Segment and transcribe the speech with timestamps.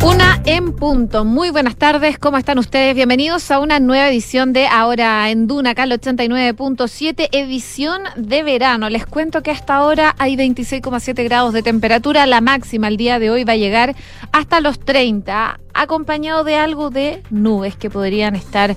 [0.00, 1.26] Una en punto.
[1.26, 2.94] Muy buenas tardes, ¿cómo están ustedes?
[2.94, 8.88] Bienvenidos a una nueva edición de Ahora en Duna, acá 89.7, edición de verano.
[8.88, 12.24] Les cuento que hasta ahora hay 26,7 grados de temperatura.
[12.24, 13.94] La máxima el día de hoy va a llegar
[14.32, 18.74] hasta los 30 acompañado de algo de nubes que podrían estar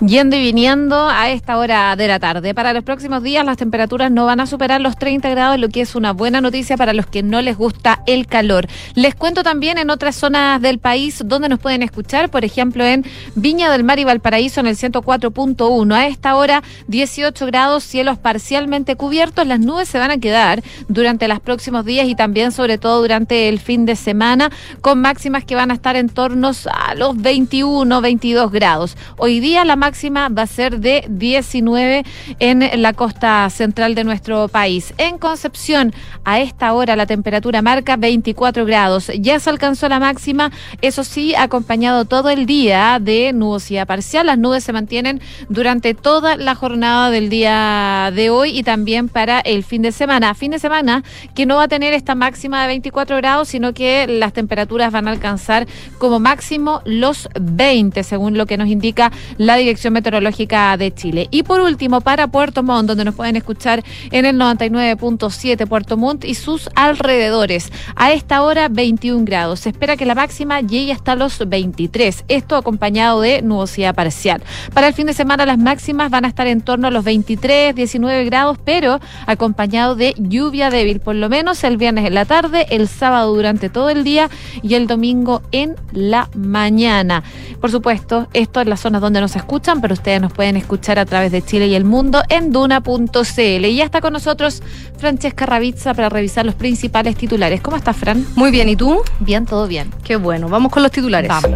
[0.00, 2.54] yendo y viniendo a esta hora de la tarde.
[2.54, 5.80] Para los próximos días las temperaturas no van a superar los 30 grados, lo que
[5.80, 8.68] es una buena noticia para los que no les gusta el calor.
[8.94, 13.04] Les cuento también en otras zonas del país donde nos pueden escuchar, por ejemplo en
[13.34, 15.94] Viña del Mar y Valparaíso en el 104.1.
[15.94, 21.28] A esta hora 18 grados, cielos parcialmente cubiertos, las nubes se van a quedar durante
[21.28, 24.50] los próximos días y también sobre todo durante el fin de semana
[24.80, 28.96] con máximas que van a estar en torno a los 21, 22 grados.
[29.16, 32.04] Hoy día la máxima va a ser de 19
[32.38, 34.94] en la costa central de nuestro país.
[34.98, 35.92] En Concepción,
[36.24, 39.10] a esta hora la temperatura marca 24 grados.
[39.20, 44.26] Ya se alcanzó la máxima, eso sí, acompañado todo el día de nubosidad parcial.
[44.26, 49.40] Las nubes se mantienen durante toda la jornada del día de hoy y también para
[49.40, 50.34] el fin de semana.
[50.34, 54.06] Fin de semana que no va a tener esta máxima de 24 grados, sino que
[54.06, 55.66] las temperaturas van a alcanzar
[55.98, 61.28] como máximo los 20, según lo que nos indica la Dirección Meteorológica de Chile.
[61.30, 66.24] Y por último, para Puerto Montt, donde nos pueden escuchar en el 99.7 Puerto Montt
[66.24, 67.70] y sus alrededores.
[67.96, 69.60] A esta hora 21 grados.
[69.60, 72.24] Se espera que la máxima llegue hasta los 23.
[72.28, 74.42] Esto acompañado de nubosidad parcial.
[74.72, 77.74] Para el fin de semana las máximas van a estar en torno a los 23,
[77.74, 82.66] 19 grados, pero acompañado de lluvia débil, por lo menos el viernes en la tarde,
[82.70, 84.30] el sábado durante todo el día
[84.62, 87.22] y el domingo en la mañana.
[87.60, 91.06] Por supuesto, esto es las zonas donde nos escuchan, pero ustedes nos pueden escuchar a
[91.06, 93.64] través de Chile y el mundo en duna.cl.
[93.64, 94.62] Y ya está con nosotros
[94.98, 97.60] Francesca Ravizza para revisar los principales titulares.
[97.60, 98.24] ¿Cómo estás, Fran?
[98.36, 99.00] Muy bien, ¿y tú?
[99.20, 99.90] Bien, todo bien.
[100.04, 101.28] Qué bueno, vamos con los titulares.
[101.28, 101.52] Vamos.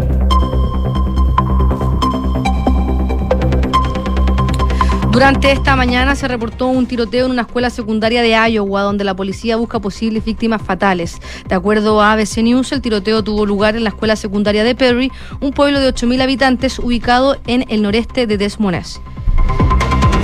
[5.10, 9.16] Durante esta mañana se reportó un tiroteo en una escuela secundaria de Iowa donde la
[9.16, 11.16] policía busca posibles víctimas fatales.
[11.48, 15.10] De acuerdo a ABC News, el tiroteo tuvo lugar en la escuela secundaria de Perry,
[15.40, 19.00] un pueblo de 8.000 habitantes ubicado en el noreste de Des Moines.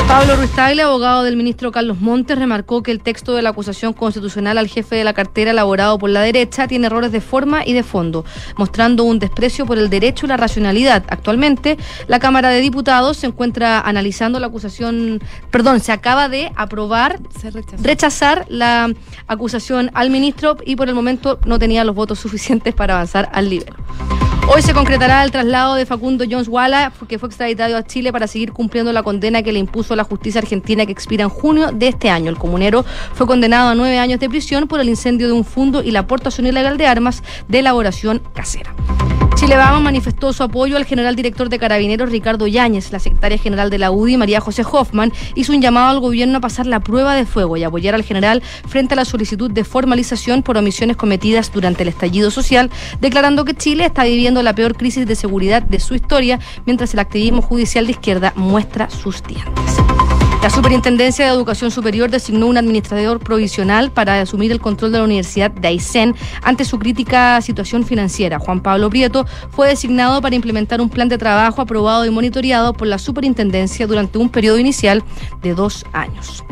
[0.08, 3.92] Pablo Ruiz Tagle, abogado del ministro Carlos Montes, remarcó que el texto de la acusación
[3.92, 7.72] constitucional al jefe de la cartera elaborado por la derecha tiene errores de forma y
[7.72, 8.24] de fondo,
[8.56, 11.04] mostrando un desprecio por el derecho y la racionalidad.
[11.08, 15.20] Actualmente, la Cámara de Diputados se encuentra analizando la acusación,
[15.50, 17.18] perdón, se acaba de aprobar,
[17.82, 18.92] rechazar la
[19.26, 23.48] acusación al ministro y por el momento no tenía los votos suficientes para avanzar al
[23.48, 23.74] libro.
[24.46, 28.26] Hoy se concretará el traslado de Facundo Jones Walla, que fue extraditado a Chile para
[28.26, 31.88] seguir cumpliendo la condena que le impuso la justicia argentina que expira en junio de
[31.88, 32.30] este año.
[32.30, 32.84] El comunero
[33.14, 36.00] fue condenado a nueve años de prisión por el incendio de un fundo y la
[36.00, 38.74] aportación ilegal de armas de elaboración casera.
[39.34, 42.92] Chile Vamos manifestó su apoyo al general director de Carabineros Ricardo Yáñez.
[42.92, 46.40] La secretaria general de la UDI, María José Hoffman, hizo un llamado al gobierno a
[46.40, 50.44] pasar la prueba de fuego y apoyar al general frente a la solicitud de formalización
[50.44, 55.04] por omisiones cometidas durante el estallido social, declarando que Chile está viviendo la peor crisis
[55.06, 60.03] de seguridad de su historia, mientras el activismo judicial de izquierda muestra sus dientes.
[60.44, 65.04] La Superintendencia de Educación Superior designó un administrador provisional para asumir el control de la
[65.04, 68.38] Universidad de Aysén ante su crítica situación financiera.
[68.38, 72.88] Juan Pablo Prieto fue designado para implementar un plan de trabajo aprobado y monitoreado por
[72.88, 75.02] la Superintendencia durante un periodo inicial
[75.40, 76.44] de dos años.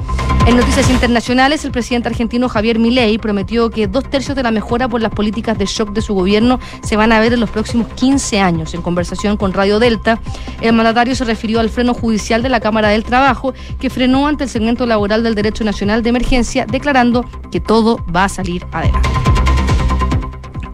[0.45, 4.89] En noticias internacionales, el presidente argentino Javier Milei prometió que dos tercios de la mejora
[4.89, 7.87] por las políticas de shock de su gobierno se van a ver en los próximos
[7.95, 8.75] 15 años.
[8.75, 10.21] En conversación con Radio Delta,
[10.61, 14.45] el mandatario se refirió al freno judicial de la Cámara del Trabajo que frenó ante
[14.45, 19.32] el segmento laboral del Derecho Nacional de Emergencia, declarando que todo va a salir adelante.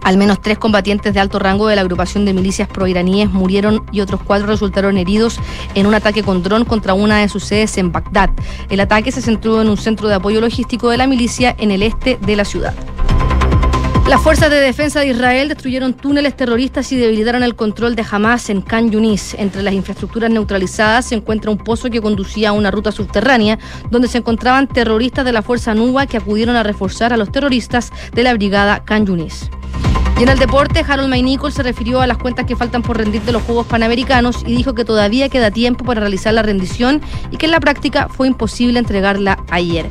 [0.09, 4.01] Al menos tres combatientes de alto rango de la agrupación de milicias proiraníes murieron y
[4.01, 5.39] otros cuatro resultaron heridos
[5.75, 8.31] en un ataque con dron contra una de sus sedes en Bagdad.
[8.71, 11.83] El ataque se centró en un centro de apoyo logístico de la milicia en el
[11.83, 12.73] este de la ciudad.
[14.09, 18.49] Las fuerzas de defensa de Israel destruyeron túneles terroristas y debilitaron el control de Hamas
[18.49, 19.35] en Khan Yunis.
[19.35, 23.59] Entre las infraestructuras neutralizadas se encuentra un pozo que conducía a una ruta subterránea
[23.91, 27.93] donde se encontraban terroristas de la fuerza Nuba que acudieron a reforzar a los terroristas
[28.15, 29.51] de la brigada Khan Yunis.
[30.19, 33.23] Y en el deporte, Harold Maynicol se refirió a las cuentas que faltan por rendir
[33.23, 37.01] de los Juegos Panamericanos y dijo que todavía queda tiempo para realizar la rendición
[37.31, 39.89] y que en la práctica fue imposible entregarla ayer.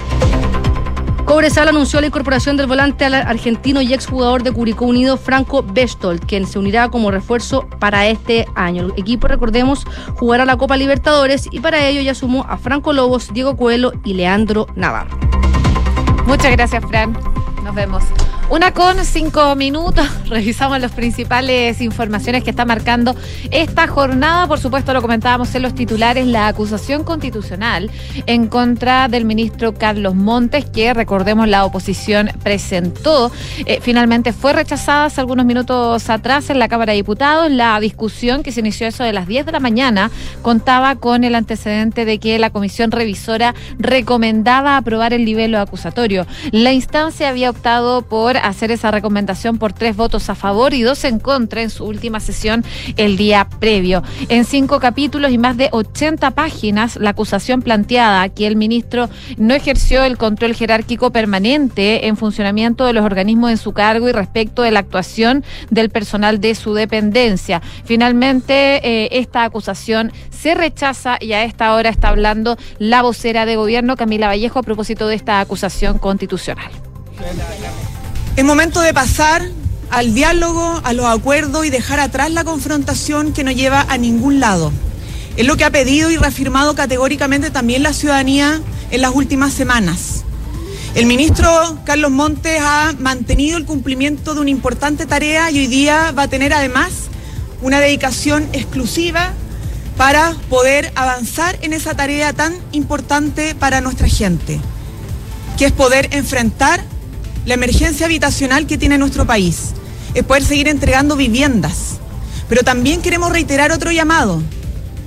[1.24, 6.46] Cobresal anunció la incorporación del volante argentino y exjugador de Curicó Unido, Franco Bestold, quien
[6.46, 8.84] se unirá como refuerzo para este año.
[8.84, 9.86] El equipo, recordemos,
[10.16, 14.14] jugará la Copa Libertadores y para ello ya sumó a Franco Lobos, Diego Coelho y
[14.14, 15.18] Leandro Navarro.
[16.26, 17.18] Muchas gracias, Fran.
[17.64, 18.04] Nos vemos.
[18.50, 23.14] Una con cinco minutos, revisamos las principales informaciones que está marcando
[23.52, 24.48] esta jornada.
[24.48, 27.92] Por supuesto, lo comentábamos en los titulares, la acusación constitucional
[28.26, 33.34] en contra del ministro Carlos Montes, que recordemos la oposición presentó.
[33.66, 37.52] Eh, finalmente fue rechazada hace algunos minutos atrás en la Cámara de Diputados.
[37.52, 40.10] La discusión que se inició eso de las 10 de la mañana
[40.42, 46.26] contaba con el antecedente de que la comisión revisora recomendaba aprobar el nivel acusatorio.
[46.52, 51.04] La instancia había optado por hacer esa recomendación por tres votos a favor y dos
[51.04, 52.64] en contra en su última sesión
[52.96, 54.04] el día previo.
[54.30, 59.54] En cinco capítulos y más de 80 páginas, la acusación planteada que el ministro no
[59.54, 64.62] ejerció el control jerárquico permanente en funcionamiento de los organismos en su cargo y respecto
[64.62, 67.62] de la actuación del personal de su dependencia.
[67.86, 73.56] Finalmente, eh, esta acusación se rechaza y a esta hora está hablando la vocera de
[73.56, 76.72] gobierno, Camila Vallejo, a propósito de esta acusación constitucional.
[78.38, 79.50] Es momento de pasar
[79.90, 84.40] al diálogo, a los acuerdos y dejar atrás la confrontación que no lleva a ningún
[84.40, 84.72] lado.
[85.38, 88.62] Es lo que ha pedido y reafirmado categóricamente también la ciudadanía
[88.92, 90.24] en las últimas semanas.
[90.94, 91.50] El ministro
[91.84, 96.28] Carlos Montes ha mantenido el cumplimiento de una importante tarea y hoy día va a
[96.28, 96.92] tener además
[97.64, 99.34] una dedicación exclusiva
[99.98, 104.60] para poder avanzar en esa tarea tan importante para nuestra gente,
[105.58, 106.84] que es poder enfrentar
[107.48, 109.70] la emergencia habitacional que tiene nuestro país,
[110.14, 111.96] es poder seguir entregando viviendas.
[112.50, 114.42] Pero también queremos reiterar otro llamado,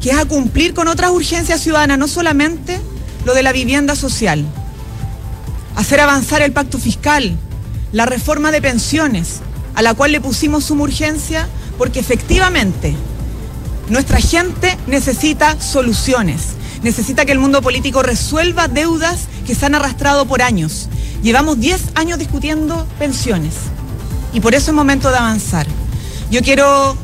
[0.01, 2.81] que es a cumplir con otras urgencias ciudadanas, no solamente
[3.27, 4.47] lo de la vivienda social.
[5.77, 7.37] Hacer avanzar el pacto fiscal,
[7.93, 9.41] la reforma de pensiones,
[9.75, 11.47] a la cual le pusimos suma urgencia,
[11.77, 12.95] porque efectivamente
[13.91, 20.27] nuestra gente necesita soluciones, necesita que el mundo político resuelva deudas que se han arrastrado
[20.27, 20.89] por años
[21.23, 23.53] Llevamos 10 años discutiendo pensiones
[24.33, 25.67] y por eso es momento de avanzar.
[26.31, 26.97] Yo quiero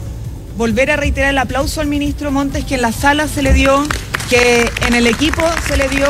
[0.56, 3.84] volver a reiterar el aplauso al ministro Montes que en la sala se le dio,
[4.31, 6.06] que en el equipo se le dio.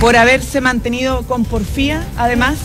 [0.00, 2.56] por haberse mantenido con porfía, además,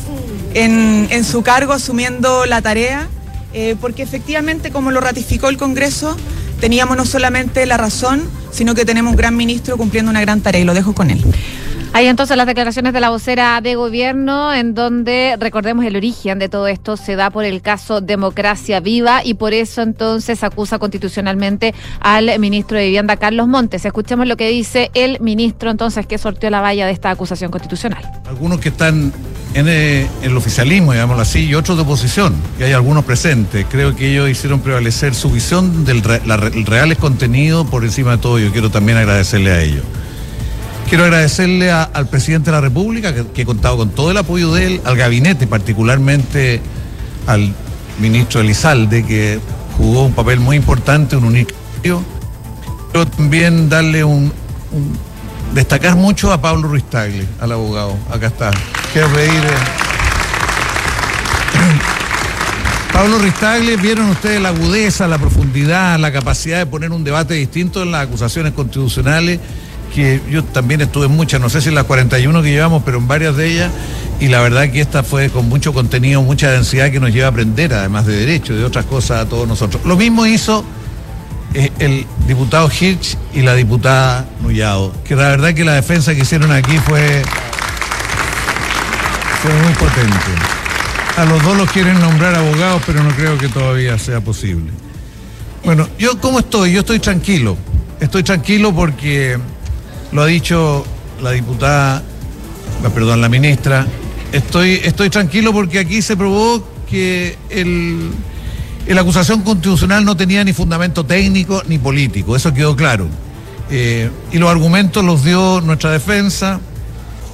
[0.53, 3.07] en, su cargo, asumiendo la tarea,
[3.53, 6.15] eh, porque efectivamente, como lo ratificó el Congreso,
[6.59, 10.61] teníamos no solamente la razón, sino que tenemos un gran ministro cumpliendo una gran tarea
[10.61, 11.23] y lo dejo con él.
[11.95, 16.49] Hay entonces las declaraciones de la vocera de gobierno en donde, recordemos, el origen de
[16.49, 21.75] todo esto se da por el caso Democracia Viva y por eso entonces acusa constitucionalmente
[21.99, 23.85] al ministro de Vivienda, Carlos Montes.
[23.85, 28.01] Escuchemos lo que dice el ministro entonces que sorteó la valla de esta acusación constitucional.
[28.25, 29.13] Algunos que están
[29.53, 33.67] en eh, el, oficialismo, digámoslo así, y otros de oposición, y hay algunos presentes.
[33.69, 38.39] Creo que ellos hicieron prevalecer su visión del real contenido por encima de todo.
[38.39, 39.83] Yo quiero también agradecerle a ellos.
[40.93, 44.67] Quiero agradecerle al presidente de la República, que, he contado con todo el apoyo de
[44.67, 46.61] él, al gabinete, particularmente
[47.25, 47.51] al
[47.99, 49.39] ministro Elizalde, que
[49.75, 51.49] jugó un papel muy importante, un único.
[51.81, 52.03] Quiero
[53.17, 54.31] también darle un
[55.55, 57.97] destacar mucho a Pablo Ruiz Tagle, al abogado.
[58.11, 58.51] Acá está.
[58.93, 59.31] Quiero pedir.
[59.33, 59.57] Eh,
[62.93, 67.33] Pablo Ruiz Tagle, vieron ustedes la agudeza, la profundidad, la capacidad de poner un debate
[67.33, 69.39] distinto en las acusaciones constitucionales,
[69.93, 72.97] que yo también estuve en muchas, no sé si en las 41 que llevamos, pero
[72.97, 73.71] en varias de ellas,
[74.19, 77.29] y la verdad que esta fue con mucho contenido, mucha densidad que nos lleva a
[77.29, 79.85] aprender, además de derecho, de otras cosas a todos nosotros.
[79.85, 80.65] Lo mismo hizo
[81.53, 86.21] eh, el diputado Hirsch y la diputada Nullado, que la verdad que la defensa que
[86.21, 87.21] hicieron aquí fue,
[89.41, 90.53] fue muy potente.
[91.17, 94.71] A los dos los quieren nombrar abogados, pero no creo que todavía sea posible.
[95.63, 97.55] Bueno, yo cómo estoy, yo estoy tranquilo.
[97.99, 99.37] Estoy tranquilo porque
[100.13, 100.85] lo ha dicho
[101.21, 102.03] la diputada,
[102.93, 103.87] perdón, la ministra.
[104.31, 108.11] Estoy, estoy tranquilo porque aquí se probó que el
[108.87, 113.07] la acusación constitucional no tenía ni fundamento técnico ni político, eso quedó claro.
[113.69, 116.59] Eh, y los argumentos los dio nuestra defensa.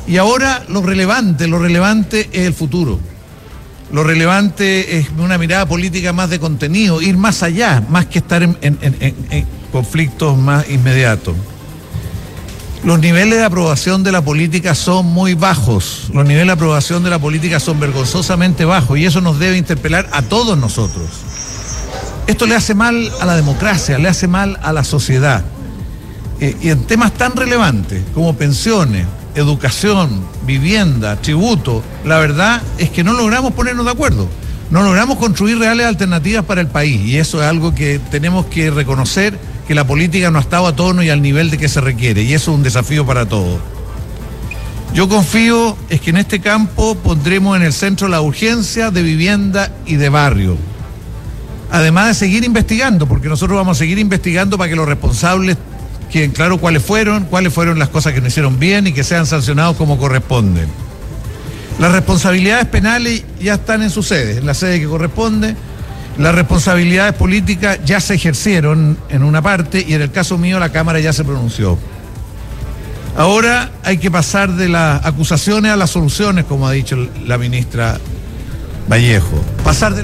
[0.08, 3.00] Y ahora lo relevante, lo relevante es el futuro.
[3.92, 8.44] Lo relevante es una mirada política más de contenido, ir más allá, más que estar
[8.44, 11.36] en, en conflictos más inmediatos.
[12.84, 17.10] Los niveles de aprobación de la política son muy bajos, los niveles de aprobación de
[17.10, 21.10] la política son vergonzosamente bajos y eso nos debe interpelar a todos nosotros.
[22.26, 25.44] Esto le hace mal a la democracia, le hace mal a la sociedad.
[26.40, 29.06] Eh, y en temas tan relevantes como pensiones,
[29.36, 34.30] educación, vivienda, tributo, la verdad es que no logramos ponernos de acuerdo.
[34.70, 38.72] No logramos construir reales alternativas para el país y eso es algo que tenemos que
[38.72, 39.38] reconocer
[39.70, 42.24] que la política no ha estado a tono y al nivel de que se requiere,
[42.24, 43.60] y eso es un desafío para todos.
[44.96, 49.72] Yo confío es que en este campo pondremos en el centro la urgencia de vivienda
[49.86, 50.58] y de barrio.
[51.70, 55.56] Además de seguir investigando, porque nosotros vamos a seguir investigando para que los responsables
[56.12, 59.28] queden claro cuáles fueron, cuáles fueron las cosas que no hicieron bien y que sean
[59.28, 60.68] sancionados como corresponden.
[61.78, 65.56] Las responsabilidades penales ya están en su sede, en la sede que corresponde.
[66.20, 70.68] Las responsabilidades políticas ya se ejercieron en una parte y en el caso mío la
[70.68, 71.80] Cámara ya se pronunció.
[73.16, 78.00] Ahora hay que pasar de las acusaciones a las soluciones, como ha dicho la ministra
[78.90, 79.42] Vallejo.
[79.64, 80.04] Pasar de...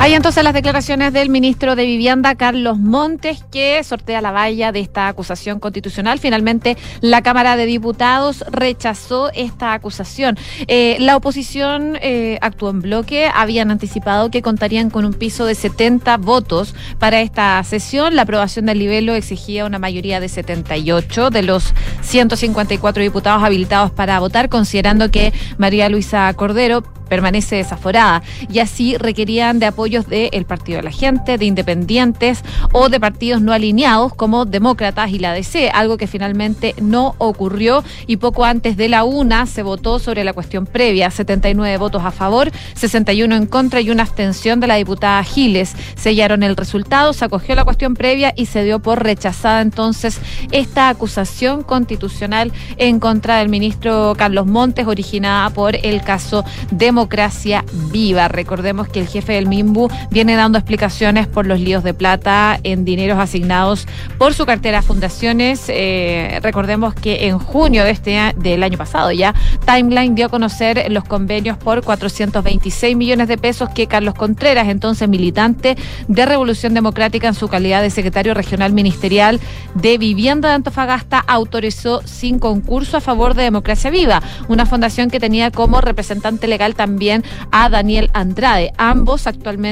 [0.00, 4.78] Hay entonces las declaraciones del ministro de Vivienda, Carlos Montes, que sortea la valla de
[4.78, 6.20] esta acusación constitucional.
[6.20, 10.38] Finalmente, la Cámara de Diputados rechazó esta acusación.
[10.68, 13.28] Eh, la oposición eh, actuó en bloque.
[13.34, 18.14] Habían anticipado que contarían con un piso de 70 votos para esta sesión.
[18.14, 24.20] La aprobación del libelo exigía una mayoría de 78 de los 154 diputados habilitados para
[24.20, 30.78] votar, considerando que María Luisa Cordero permanece desaforada y así requerían de apoyos del Partido
[30.78, 32.42] de la Gente, de independientes
[32.72, 37.84] o de partidos no alineados como Demócratas y la DC, algo que finalmente no ocurrió
[38.06, 42.10] y poco antes de la una se votó sobre la cuestión previa, 79 votos a
[42.10, 45.74] favor, 61 en contra y una abstención de la diputada Giles.
[45.94, 50.88] Sellaron el resultado, se acogió la cuestión previa y se dio por rechazada entonces esta
[50.88, 58.28] acusación constitucional en contra del ministro Carlos Montes originada por el caso de democracia viva.
[58.28, 59.77] Recordemos que el jefe del MIMBU
[60.10, 63.86] viene dando explicaciones por los líos de plata en dineros asignados
[64.18, 65.64] por su cartera a fundaciones.
[65.68, 70.90] Eh, recordemos que en junio de este del año pasado ya Timeline dio a conocer
[70.90, 75.76] los convenios por 426 millones de pesos que Carlos Contreras, entonces militante
[76.08, 79.38] de Revolución Democrática en su calidad de secretario regional ministerial
[79.74, 85.20] de Vivienda de Antofagasta, autorizó sin concurso a favor de Democracia Viva, una fundación que
[85.20, 89.67] tenía como representante legal también también a Daniel Andrade, ambos actualmente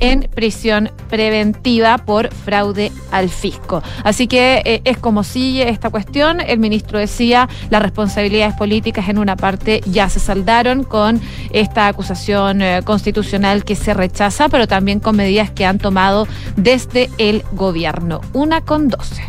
[0.00, 3.82] en prisión preventiva por fraude al fisco.
[4.04, 6.40] Así que eh, es como sigue esta cuestión.
[6.40, 12.62] El ministro decía, las responsabilidades políticas en una parte ya se saldaron con esta acusación
[12.62, 16.26] eh, constitucional que se rechaza, pero también con medidas que han tomado
[16.56, 18.20] desde el gobierno.
[18.32, 19.22] Una con doce.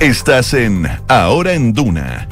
[0.00, 2.28] Estás en Ahora en Duna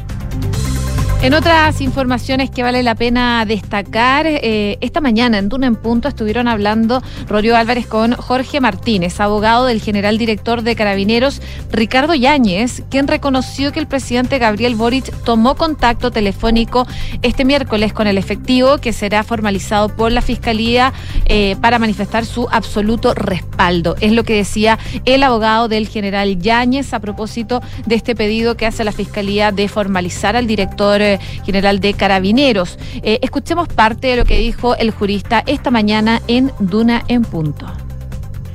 [1.24, 6.06] en otras informaciones que vale la pena destacar, eh, esta mañana en Duna en Punto
[6.06, 11.40] estuvieron hablando Rorio Álvarez con Jorge Martínez, abogado del general director de Carabineros
[11.72, 16.86] Ricardo Yáñez, quien reconoció que el presidente Gabriel Boric tomó contacto telefónico
[17.22, 20.92] este miércoles con el efectivo que será formalizado por la Fiscalía
[21.24, 23.96] eh, para manifestar su absoluto respaldo.
[24.02, 28.66] Es lo que decía el abogado del general Yáñez a propósito de este pedido que
[28.66, 31.13] hace la Fiscalía de formalizar al director eh,
[31.44, 32.78] general de Carabineros.
[33.02, 37.66] Eh, escuchemos parte de lo que dijo el jurista esta mañana en Duna en Punto.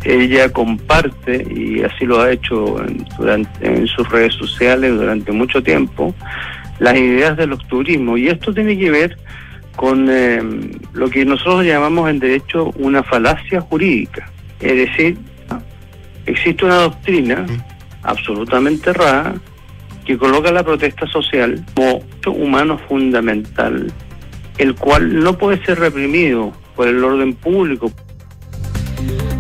[0.06, 5.62] Ella comparte, y así lo ha hecho en, durante, en sus redes sociales durante mucho
[5.62, 6.16] tiempo,
[6.80, 8.18] las ideas del turismo.
[8.18, 9.18] Y esto tiene que ver
[9.76, 10.42] con eh,
[10.94, 14.30] lo que nosotros llamamos en derecho una falacia jurídica.
[14.60, 15.18] Es decir,
[16.26, 17.46] existe una doctrina
[18.04, 19.36] absolutamente errada
[20.10, 23.94] que coloca la protesta social como humano fundamental,
[24.58, 27.92] el cual no puede ser reprimido por el orden público.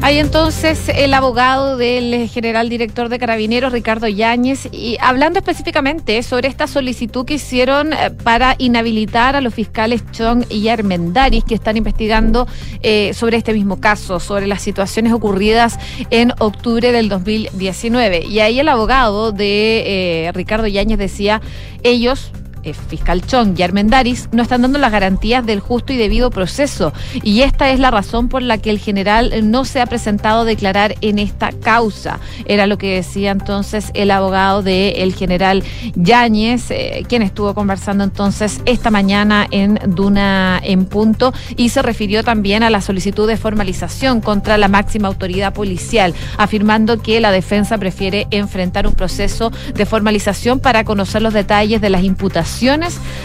[0.02, 6.48] Hay entonces el abogado del general director de Carabineros, Ricardo Yáñez, y hablando específicamente sobre
[6.48, 11.76] esta solicitud que hicieron eh, para inhabilitar a los fiscales Chong y Armendaris que están
[11.76, 12.48] investigando
[12.82, 15.78] eh, sobre este mismo caso, sobre las situaciones ocurridas
[16.10, 18.26] en octubre del 2019.
[18.26, 21.42] Y ahí el abogado de eh, Ricardo Yáñez decía,
[21.84, 22.32] ellos
[22.64, 26.94] eh, fiscal Chong y Armendaris no están dando las garantías del justo y debido proceso.
[27.24, 30.46] Y esta es la razón por la que el general no se ha presentado a
[30.46, 32.20] declarar en esta causa.
[32.46, 35.64] Era lo que decía entonces el abogado del general
[35.96, 42.24] Yáñez, eh, quien estuvo conversando entonces esta mañana en Duna en Punto y se refirió
[42.24, 47.78] también a la solicitud de formalización contra la máxima autoridad policial, afirmando que la defensa
[47.78, 52.49] prefiere enfrentar un proceso de formalización para conocer los detalles de las imputaciones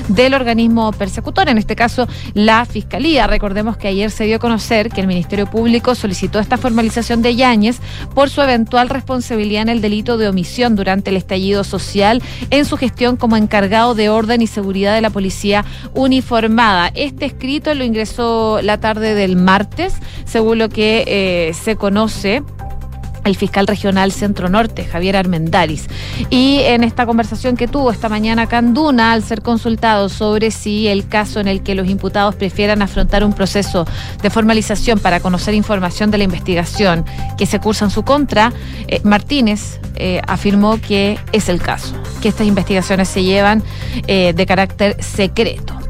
[0.09, 3.27] del organismo persecutor, en este caso la Fiscalía.
[3.27, 7.35] Recordemos que ayer se dio a conocer que el Ministerio Público solicitó esta formalización de
[7.35, 7.79] Yáñez
[8.15, 12.77] por su eventual responsabilidad en el delito de omisión durante el estallido social en su
[12.77, 15.65] gestión como encargado de orden y seguridad de la policía
[15.95, 16.91] uniformada.
[16.95, 19.95] Este escrito lo ingresó la tarde del martes,
[20.27, 22.43] según lo que eh, se conoce
[23.25, 25.87] el fiscal regional Centro Norte, Javier Armendaris.
[26.31, 31.09] Y en esta conversación que tuvo esta mañana Canduna, al ser consultado sobre si el
[31.09, 33.87] caso en el que los imputados prefieran afrontar un proceso
[34.23, 37.05] de formalización para conocer información de la investigación
[37.37, 38.53] que se cursa en su contra,
[38.89, 43.63] eh, Martínez eh, afirmó que es el caso, que estas investigaciones se llevan
[44.07, 45.84] eh, de carácter secreto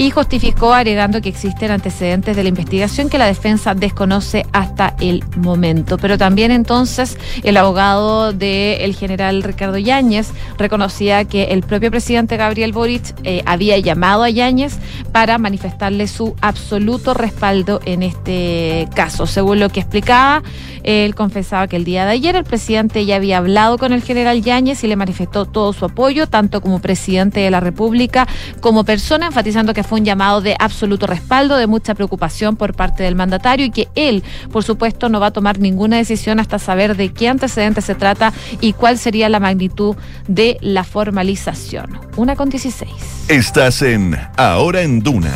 [0.00, 5.22] y justificó agregando que existen antecedentes de la investigación que la defensa desconoce hasta el
[5.36, 5.98] momento.
[5.98, 12.72] Pero también entonces el abogado del general Ricardo Yáñez reconocía que el propio presidente Gabriel
[12.72, 14.78] Boric eh, había llamado a Yáñez
[15.12, 19.26] para manifestarle su absoluto respaldo en este caso.
[19.26, 20.42] Según lo que explicaba,
[20.82, 24.40] él confesaba que el día de ayer el presidente ya había hablado con el general
[24.40, 28.26] Yáñez y le manifestó todo su apoyo, tanto como presidente de la República
[28.60, 33.02] como persona, enfatizando que fue un llamado de absoluto respaldo, de mucha preocupación por parte
[33.02, 36.96] del mandatario y que él, por supuesto, no va a tomar ninguna decisión hasta saber
[36.96, 39.96] de qué antecedente se trata y cuál sería la magnitud
[40.28, 41.98] de la formalización.
[42.14, 42.88] Una con 16.
[43.26, 45.34] Estás en Ahora en Duna.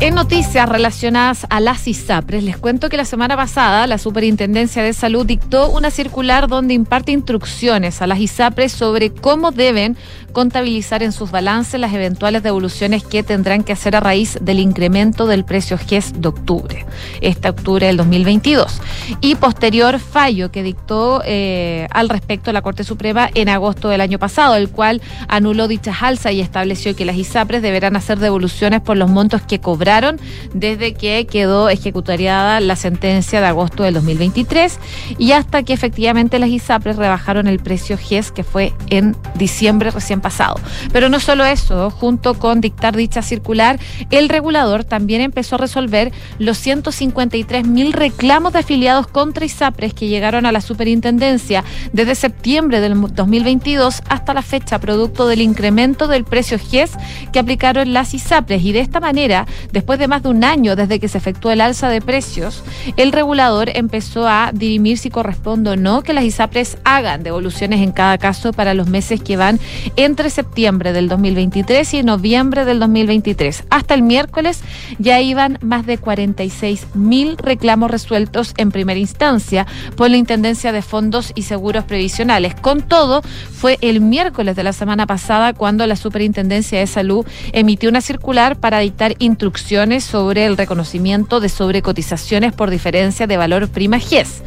[0.00, 4.92] En noticias relacionadas a las ISAPRES, les cuento que la semana pasada la Superintendencia de
[4.92, 9.96] Salud dictó una circular donde imparte instrucciones a las ISAPRES sobre cómo deben
[10.34, 15.26] contabilizar en sus balances las eventuales devoluciones que tendrán que hacer a raíz del incremento
[15.26, 16.84] del precio GES de octubre,
[17.22, 18.82] este octubre del 2022,
[19.22, 24.18] y posterior fallo que dictó eh, al respecto la Corte Suprema en agosto del año
[24.18, 28.96] pasado, el cual anuló dichas alzas y estableció que las ISAPRES deberán hacer devoluciones por
[28.96, 30.20] los montos que cobraron
[30.52, 34.80] desde que quedó ejecutariada la sentencia de agosto del 2023
[35.16, 40.20] y hasta que efectivamente las ISAPRES rebajaron el precio GES que fue en diciembre recién
[40.24, 40.56] pasado.
[40.90, 43.78] Pero no solo eso, junto con dictar dicha circular,
[44.10, 50.08] el regulador también empezó a resolver los 153 mil reclamos de afiliados contra ISAPRES que
[50.08, 51.62] llegaron a la superintendencia
[51.92, 56.92] desde septiembre del 2022 hasta la fecha, producto del incremento del precio GES
[57.30, 58.64] que aplicaron las ISAPRES.
[58.64, 61.60] Y de esta manera, después de más de un año desde que se efectuó el
[61.60, 62.64] alza de precios,
[62.96, 67.92] el regulador empezó a dirimir si corresponde o no que las ISAPRES hagan devoluciones en
[67.92, 69.60] cada caso para los meses que van
[69.96, 73.64] en entre septiembre del 2023 y noviembre del 2023.
[73.68, 74.60] Hasta el miércoles
[75.00, 80.82] ya iban más de 46 mil reclamos resueltos en primera instancia por la Intendencia de
[80.82, 82.54] Fondos y Seguros Previsionales.
[82.54, 87.90] Con todo, fue el miércoles de la semana pasada cuando la Superintendencia de Salud emitió
[87.90, 93.98] una circular para dictar instrucciones sobre el reconocimiento de sobrecotizaciones por diferencia de valor prima
[93.98, 94.44] GES.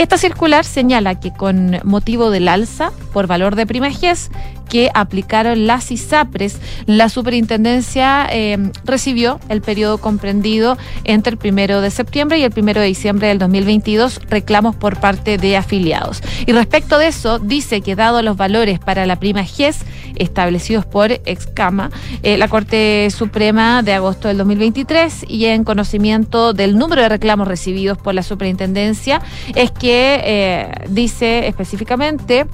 [0.00, 4.30] Esta circular señala que con motivo del alza por valor de prima GES
[4.70, 11.90] que aplicaron las ISAPRES, la superintendencia eh, recibió el periodo comprendido entre el primero de
[11.90, 16.22] septiembre y el primero de diciembre del 2022 reclamos por parte de afiliados.
[16.46, 19.80] Y respecto de eso, dice que dado los valores para la prima GES
[20.16, 21.90] establecidos por Excama,
[22.22, 27.48] eh, la Corte Suprema de agosto del 2023 y en conocimiento del número de reclamos
[27.48, 29.20] recibidos por la superintendencia,
[29.54, 32.46] es que eh, dice específicamente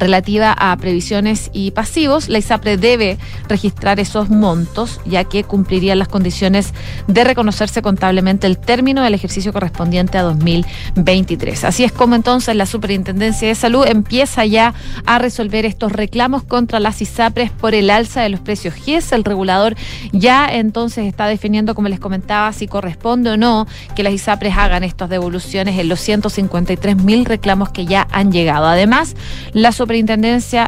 [0.00, 6.08] relativa a previsiones y pasivos, la ISAPRE debe registrar esos montos, ya que cumplirían las
[6.08, 6.72] condiciones
[7.06, 11.64] de reconocerse contablemente el término del ejercicio correspondiente a 2023.
[11.64, 14.74] Así es como entonces la Superintendencia de Salud empieza ya
[15.06, 19.12] a resolver estos reclamos contra las ISAPRES por el alza de los precios GIES.
[19.12, 19.76] El regulador
[20.12, 24.82] ya entonces está definiendo, como les comentaba, si corresponde o no que las ISAPRES hagan
[24.82, 28.66] estas devoluciones en los 153 mil reclamos que ya han llegado.
[28.66, 29.14] Además,
[29.52, 29.89] la superintendencia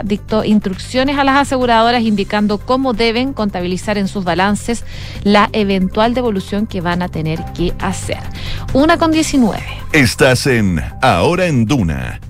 [0.05, 4.85] dictó instrucciones a las aseguradoras indicando cómo deben contabilizar en sus balances
[5.23, 8.19] la eventual devolución que van a tener que hacer.
[8.73, 9.63] Una con 19.
[9.93, 12.21] Estás en Ahora en Duna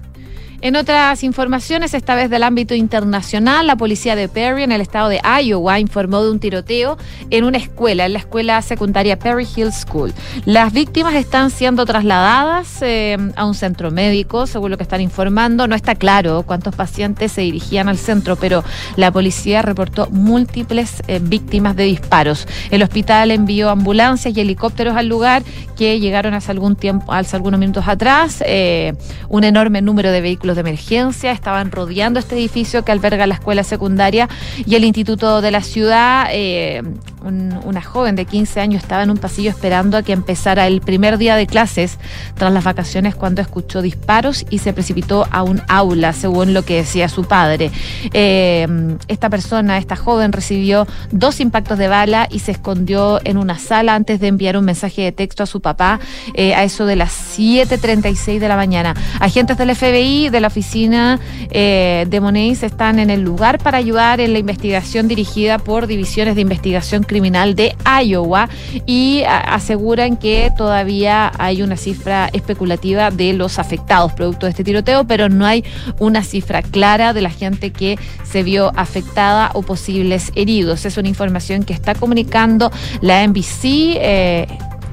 [0.62, 5.08] en otras informaciones, esta vez del ámbito internacional, la policía de Perry, en el estado
[5.08, 6.96] de Iowa, informó de un tiroteo
[7.30, 10.12] en una escuela, en la escuela secundaria Perry Hill School.
[10.44, 15.66] Las víctimas están siendo trasladadas eh, a un centro médico, según lo que están informando.
[15.66, 18.62] No está claro cuántos pacientes se dirigían al centro, pero
[18.94, 22.46] la policía reportó múltiples eh, víctimas de disparos.
[22.70, 25.42] El hospital envió ambulancias y helicópteros al lugar
[25.76, 28.44] que llegaron hace algún tiempo, hace algunos minutos atrás.
[28.46, 28.92] Eh,
[29.28, 33.64] un enorme número de vehículos de emergencia estaban rodeando este edificio que alberga la escuela
[33.64, 34.28] secundaria
[34.66, 36.26] y el instituto de la ciudad.
[36.30, 36.82] Eh,
[37.22, 41.18] una joven de 15 años estaba en un pasillo esperando a que empezara el primer
[41.18, 41.98] día de clases
[42.34, 46.76] tras las vacaciones cuando escuchó disparos y se precipitó a un aula, según lo que
[46.76, 47.70] decía su padre.
[48.12, 48.66] Eh,
[49.08, 53.94] esta persona, esta joven, recibió dos impactos de bala y se escondió en una sala
[53.94, 56.00] antes de enviar un mensaje de texto a su papá
[56.34, 58.94] eh, a eso de las 7.36 de la mañana.
[59.20, 64.20] Agentes del FBI de la oficina eh, de Monéis están en el lugar para ayudar
[64.20, 68.48] en la investigación dirigida por divisiones de investigación criminal de Iowa
[68.86, 75.04] y aseguran que todavía hay una cifra especulativa de los afectados producto de este tiroteo,
[75.04, 75.62] pero no hay
[75.98, 80.86] una cifra clara de la gente que se vio afectada o posibles heridos.
[80.86, 82.70] Es una información que está comunicando
[83.02, 83.64] la NBC.
[83.64, 84.46] Eh,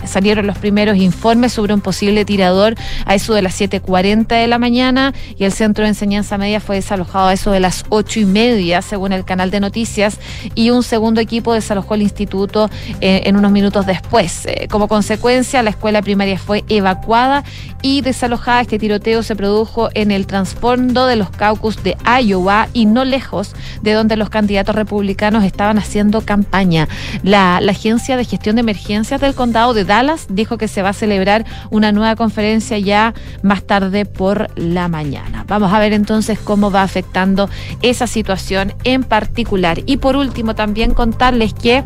[0.06, 4.60] salieron los primeros informes sobre un posible tirador a eso de las 7.40 de la
[4.60, 8.26] mañana y el centro de enseñanza media fue desalojado a eso de las ocho y
[8.26, 10.20] media, según el canal de noticias,
[10.56, 12.70] y un segundo equipo desalojó el instituto
[13.02, 14.46] eh, en unos minutos después.
[14.46, 17.44] Eh, como consecuencia, la escuela primaria fue evacuada
[17.82, 18.62] y desalojada.
[18.62, 23.56] Este tiroteo se produjo en el transpondo de los caucus de Iowa y no lejos
[23.82, 26.88] de donde los candidatos republicanos estaban haciendo campaña.
[27.24, 30.90] La, la Agencia de Gestión de Emergencias del Condado de Dallas dijo que se va
[30.90, 35.46] a celebrar una nueva conferencia ya más tarde por la mañana.
[35.48, 37.50] Vamos a ver entonces cómo va afectando
[37.82, 39.82] esa situación en particular.
[39.88, 41.84] Y por último, también contarles que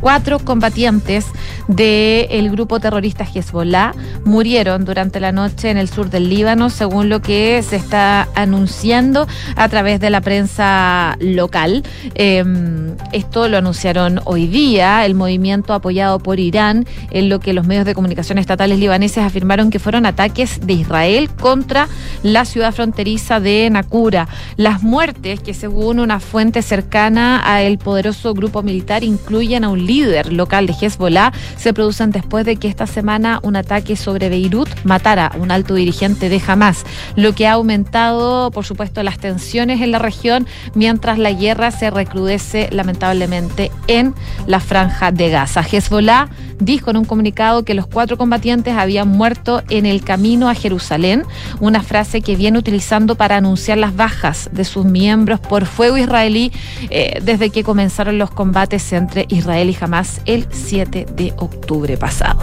[0.00, 1.26] Cuatro combatientes
[1.68, 3.92] del grupo terrorista Hezbollah
[4.24, 9.26] murieron durante la noche en el sur del Líbano, según lo que se está anunciando
[9.56, 11.82] a través de la prensa local.
[12.14, 17.66] Em, esto lo anunciaron hoy día, el movimiento apoyado por Irán, en lo que los
[17.66, 21.88] medios de comunicación estatales libaneses afirmaron que fueron ataques de Israel contra
[22.22, 24.28] la ciudad fronteriza de Nakura.
[24.56, 29.95] Las muertes, que según una fuente cercana al poderoso grupo militar, incluyen a un líder
[30.30, 35.26] local de Hezbollah se producen después de que esta semana un ataque sobre Beirut matara
[35.26, 39.90] a un alto dirigente de Hamas, lo que ha aumentado, por supuesto, las tensiones en
[39.90, 44.14] la región mientras la guerra se recrudece lamentablemente en
[44.46, 45.60] la franja de Gaza.
[45.60, 46.28] Hezbollah
[46.58, 51.24] dijo en un comunicado que los cuatro combatientes habían muerto en el camino a Jerusalén,
[51.60, 56.52] una frase que viene utilizando para anunciar las bajas de sus miembros por fuego israelí
[56.90, 62.40] eh, desde que comenzaron los combates entre Israel y Hamas el 7 de octubre pasado.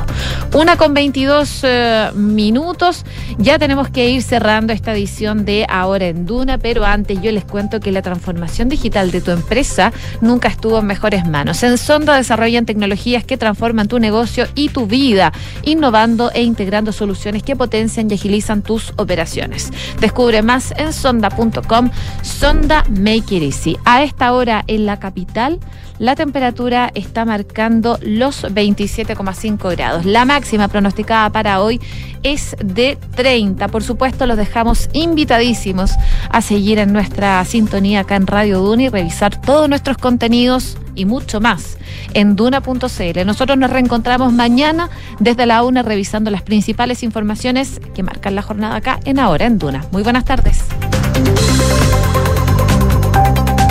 [0.53, 3.05] Una con 22 eh, minutos,
[3.37, 7.45] ya tenemos que ir cerrando esta edición de Ahora en Duna, pero antes yo les
[7.45, 9.91] cuento que la transformación digital de tu empresa
[10.21, 11.63] nunca estuvo en mejores manos.
[11.63, 15.31] En Sonda desarrollan tecnologías que transforman tu negocio y tu vida,
[15.63, 19.71] innovando e integrando soluciones que potencian y agilizan tus operaciones.
[19.99, 21.89] Descubre más en sonda.com,
[22.21, 23.77] Sonda Make It Easy.
[23.85, 25.59] A esta hora en la capital,
[25.99, 30.05] la temperatura está marcando los 27,5 grados.
[30.05, 31.79] La máxima pronosticada para hoy
[32.23, 33.67] es de 30.
[33.67, 35.91] Por supuesto, los dejamos invitadísimos
[36.29, 41.05] a seguir en nuestra sintonía acá en Radio Duna y revisar todos nuestros contenidos y
[41.05, 41.77] mucho más
[42.13, 43.25] en duna.cl.
[43.25, 48.75] Nosotros nos reencontramos mañana desde la una revisando las principales informaciones que marcan la jornada
[48.75, 49.85] acá en Ahora en Duna.
[49.91, 50.63] Muy buenas tardes.